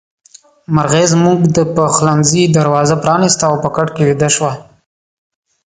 مرغۍ 0.75 1.05
زموږ 1.13 1.37
د 1.55 1.57
پخلنځي 1.75 2.43
دروازه 2.57 2.95
پرانيسته 3.03 3.43
او 3.49 3.55
په 3.63 3.69
کټ 3.75 3.87
کې 3.95 4.01
ويده 4.05 4.29
شوه. 4.35 4.51